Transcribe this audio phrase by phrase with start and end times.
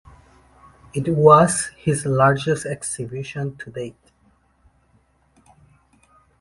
[0.95, 4.11] It was his largest exhibition to date.